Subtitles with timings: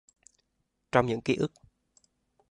[0.91, 1.51] Trong những kí ức